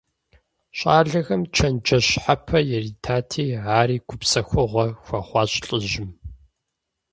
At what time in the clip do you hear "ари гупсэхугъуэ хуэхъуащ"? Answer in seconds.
3.79-5.51